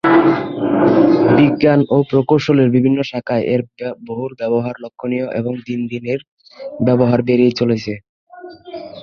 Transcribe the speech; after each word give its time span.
বিজ্ঞান 1.37 1.79
ও 1.89 1.97
প্রকৌশলের 2.09 2.69
বিভিন্ন 2.69 2.99
শাখায় 3.03 3.45
এর 3.53 3.61
বহুল 4.07 4.31
ব্যবহার 4.39 4.75
লক্ষণীয় 4.83 5.27
এবং 5.39 5.53
দিন 5.67 5.79
দিন 5.91 6.03
এর 6.13 6.21
ব্যবহার 6.85 7.19
বেড়েই 7.27 7.53
চলেছে। 7.59 7.93